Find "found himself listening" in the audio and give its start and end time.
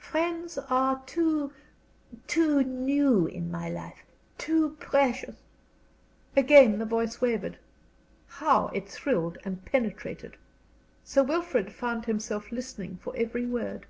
11.70-12.96